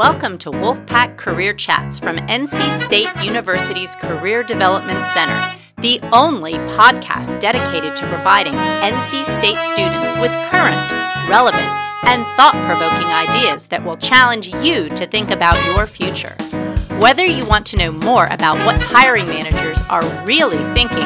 [0.00, 7.38] Welcome to Wolfpack Career Chats from NC State University's Career Development Center, the only podcast
[7.38, 10.90] dedicated to providing NC State students with current,
[11.28, 11.68] relevant,
[12.04, 16.34] and thought provoking ideas that will challenge you to think about your future.
[16.98, 21.04] Whether you want to know more about what hiring managers are really thinking,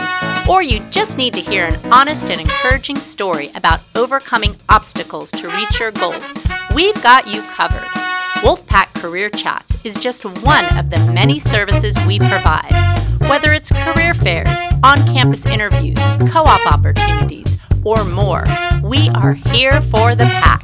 [0.48, 5.48] or you just need to hear an honest and encouraging story about overcoming obstacles to
[5.48, 6.32] reach your goals,
[6.76, 8.03] we've got you covered.
[8.44, 12.70] Wolfpack Career Chats is just one of the many services we provide.
[13.20, 15.96] Whether it's career fairs, on campus interviews,
[16.30, 18.44] co op opportunities, or more,
[18.82, 20.62] we are here for the pack.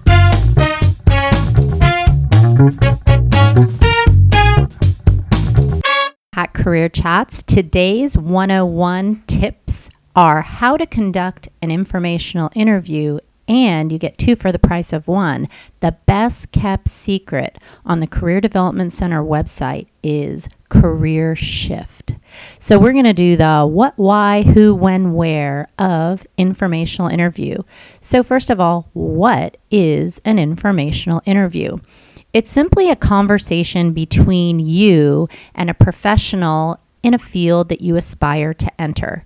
[6.36, 13.98] At Career Chats, today's 101 tips are how to conduct an informational interview and you
[13.98, 15.48] get two for the price of one.
[15.80, 22.14] The best kept secret on the Career Development Center website is Career Shift.
[22.58, 27.62] So we're going to do the what, why, who, when, where of informational interview.
[28.00, 31.78] So, first of all, what is an informational interview?
[32.32, 38.54] It's simply a conversation between you and a professional in a field that you aspire
[38.54, 39.24] to enter.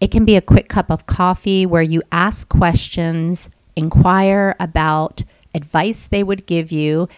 [0.00, 6.06] It can be a quick cup of coffee where you ask questions inquire about advice
[6.06, 7.08] they would give you,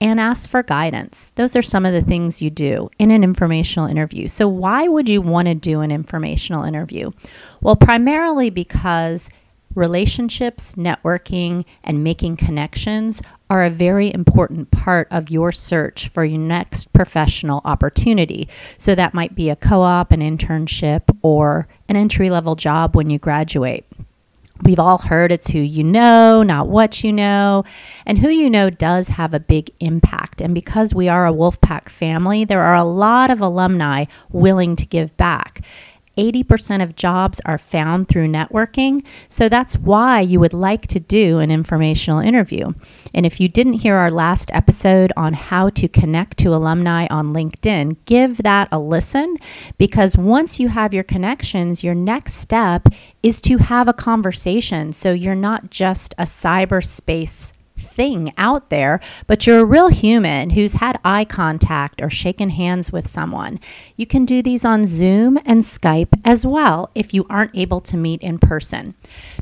[0.00, 1.32] and ask for guidance.
[1.36, 4.28] Those are some of the things you do in an informational interview.
[4.28, 7.10] So, why would you want to do an informational interview?
[7.62, 9.30] Well, primarily because
[9.74, 16.38] relationships, networking, and making connections are a very important part of your search for your
[16.38, 18.48] next professional opportunity.
[18.76, 23.10] So, that might be a co op, an internship, or an entry level job when
[23.10, 23.86] you graduate.
[24.62, 27.64] We've all heard it's who you know, not what you know.
[28.06, 30.40] And who you know does have a big impact.
[30.40, 34.86] And because we are a Wolfpack family, there are a lot of alumni willing to
[34.86, 35.60] give back.
[36.16, 39.04] 80% of jobs are found through networking.
[39.28, 42.72] So that's why you would like to do an informational interview.
[43.12, 47.32] And if you didn't hear our last episode on how to connect to alumni on
[47.32, 49.36] LinkedIn, give that a listen
[49.78, 52.88] because once you have your connections, your next step
[53.22, 54.92] is to have a conversation.
[54.92, 57.52] So you're not just a cyberspace
[57.94, 62.92] thing out there, but you're a real human who's had eye contact or shaken hands
[62.92, 63.58] with someone.
[63.96, 67.96] You can do these on Zoom and Skype as well if you aren't able to
[67.96, 68.94] meet in person.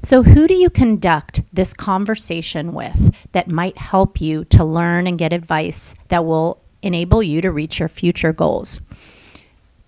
[0.02, 5.18] So, who do you conduct this conversation with that might help you to learn and
[5.18, 8.80] get advice that will enable you to reach your future goals?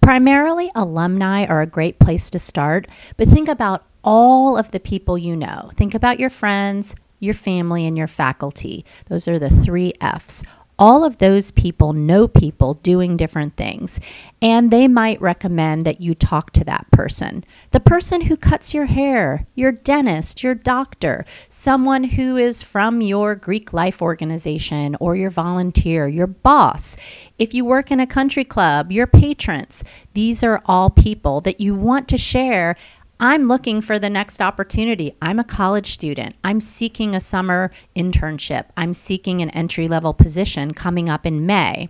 [0.00, 2.86] Primarily, alumni are a great place to start,
[3.16, 5.70] but think about all of the people you know.
[5.76, 8.84] Think about your friends, your family, and your faculty.
[9.06, 10.44] Those are the three F's.
[10.76, 14.00] All of those people know people doing different things,
[14.42, 17.44] and they might recommend that you talk to that person.
[17.70, 23.36] The person who cuts your hair, your dentist, your doctor, someone who is from your
[23.36, 26.96] Greek life organization or your volunteer, your boss.
[27.38, 31.76] If you work in a country club, your patrons, these are all people that you
[31.76, 32.74] want to share
[33.24, 35.16] I'm looking for the next opportunity.
[35.22, 36.36] I'm a college student.
[36.44, 38.66] I'm seeking a summer internship.
[38.76, 41.88] I'm seeking an entry level position coming up in May.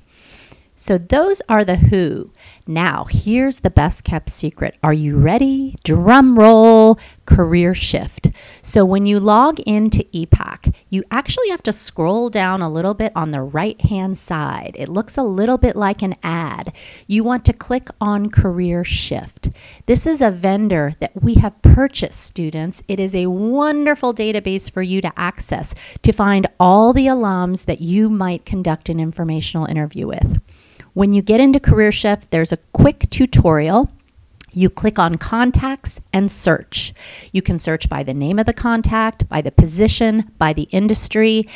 [0.84, 2.30] So, those are the who.
[2.66, 4.76] Now, here's the best kept secret.
[4.82, 5.76] Are you ready?
[5.82, 8.30] Drum roll, career shift.
[8.60, 13.12] So, when you log into ePACK, you actually have to scroll down a little bit
[13.16, 14.76] on the right hand side.
[14.78, 16.74] It looks a little bit like an ad.
[17.06, 19.48] You want to click on career shift.
[19.86, 22.82] This is a vendor that we have purchased, students.
[22.88, 27.80] It is a wonderful database for you to access to find all the alums that
[27.80, 30.42] you might conduct an informational interview with.
[30.94, 33.90] When you get into Career Shift, there's a quick tutorial
[34.56, 36.94] you click on contacts and search.
[37.32, 41.48] You can search by the name of the contact, by the position, by the industry.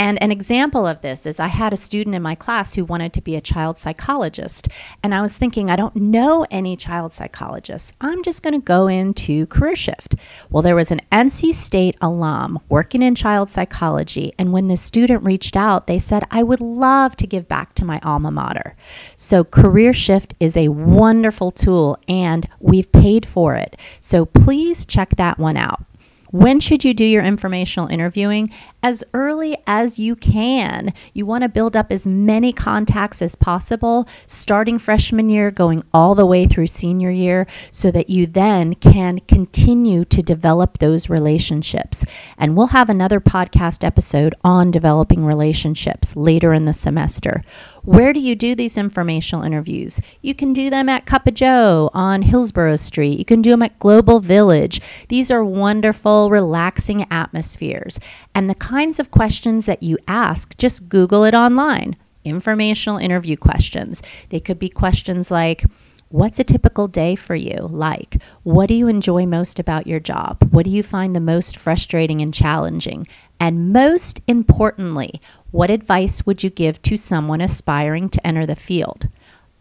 [0.00, 3.12] And an example of this is I had a student in my class who wanted
[3.12, 4.66] to be a child psychologist.
[5.02, 7.92] And I was thinking, I don't know any child psychologists.
[8.00, 10.14] I'm just going to go into Career Shift.
[10.48, 14.32] Well, there was an NC State alum working in child psychology.
[14.38, 17.84] And when the student reached out, they said, I would love to give back to
[17.84, 18.76] my alma mater.
[19.18, 23.76] So, Career Shift is a wonderful tool and we've paid for it.
[24.00, 25.84] So, please check that one out.
[26.32, 28.46] When should you do your informational interviewing?
[28.82, 30.94] As early as you can.
[31.12, 36.14] You want to build up as many contacts as possible, starting freshman year, going all
[36.14, 42.06] the way through senior year, so that you then can continue to develop those relationships.
[42.38, 47.42] And we'll have another podcast episode on developing relationships later in the semester.
[47.82, 50.00] Where do you do these informational interviews?
[50.20, 53.18] You can do them at Cup of Joe on Hillsborough Street.
[53.18, 54.80] You can do them at Global Village.
[55.08, 57.98] These are wonderful, relaxing atmospheres.
[58.34, 61.96] And the kinds of questions that you ask, just Google it online.
[62.22, 64.02] Informational interview questions.
[64.28, 65.64] They could be questions like,
[66.12, 68.20] What's a typical day for you like?
[68.42, 70.42] What do you enjoy most about your job?
[70.50, 73.06] What do you find the most frustrating and challenging?
[73.38, 79.08] And most importantly, what advice would you give to someone aspiring to enter the field?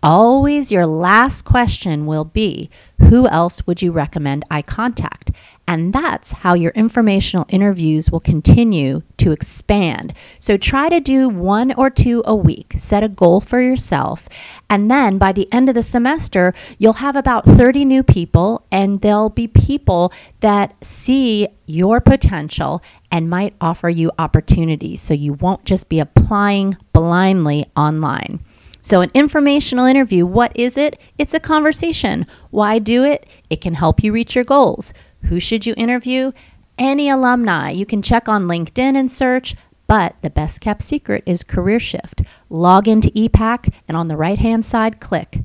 [0.02, 2.70] Always your last question will be
[3.10, 5.32] Who else would you recommend I contact?
[5.68, 10.14] And that's how your informational interviews will continue to expand.
[10.40, 12.74] So try to do one or two a week.
[12.78, 14.28] Set a goal for yourself.
[14.68, 19.02] And then by the end of the semester, you'll have about 30 new people, and
[19.02, 22.82] there'll be people that see your potential
[23.12, 25.02] and might offer you opportunities.
[25.02, 28.40] So you won't just be applying blindly online.
[28.82, 31.00] So, an informational interview, what is it?
[31.18, 32.26] It's a conversation.
[32.50, 33.28] Why do it?
[33.50, 34.94] It can help you reach your goals.
[35.26, 36.32] Who should you interview?
[36.78, 37.72] Any alumni.
[37.72, 39.56] You can check on LinkedIn and search,
[39.88, 42.22] but the best kept secret is Career Shift.
[42.50, 45.42] Log into ePACK and on the right hand side, click.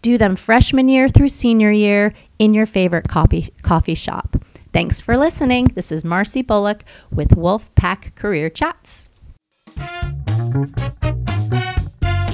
[0.00, 4.36] Do them freshman year through senior year in your favorite coffee, coffee shop.
[4.72, 5.66] Thanks for listening.
[5.74, 9.08] This is Marcy Bullock with Wolfpack Career Chats.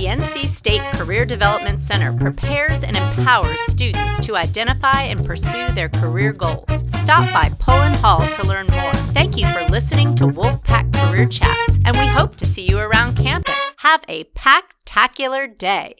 [0.04, 5.88] The NC State Career Development Center prepares and empowers students to identify and pursue their
[5.88, 6.84] career goals.
[6.90, 8.92] Stop by Pullen Hall to learn more.
[9.14, 13.16] Thank you for listening to Wolfpack Career Chats, and we hope to see you around
[13.16, 13.54] campus.
[13.78, 15.92] Have a packtacular day.